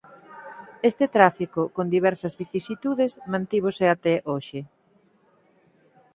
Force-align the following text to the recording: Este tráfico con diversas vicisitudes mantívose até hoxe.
Este 0.89 1.05
tráfico 1.15 1.61
con 1.75 1.85
diversas 1.95 2.33
vicisitudes 2.41 3.11
mantívose 3.31 3.85
até 3.95 4.13
hoxe. 4.29 4.59